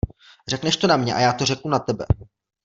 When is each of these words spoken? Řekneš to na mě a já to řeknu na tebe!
Řekneš 0.47 0.77
to 0.77 0.87
na 0.87 0.97
mě 0.97 1.13
a 1.13 1.19
já 1.19 1.33
to 1.33 1.45
řeknu 1.45 1.71
na 1.71 1.79
tebe! 1.79 2.05